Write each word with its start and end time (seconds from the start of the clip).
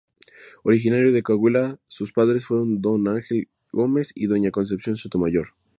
Originario 0.63 1.11
de 1.11 1.21
Coahuila, 1.21 1.77
sus 1.87 2.11
padres 2.11 2.43
fueron 2.47 2.81
Don 2.81 3.07
Ángel 3.07 3.49
Gómez 3.71 4.11
y 4.15 4.25
Doña 4.25 4.49
Concepción 4.49 4.95
Sotomayor. 4.97 5.49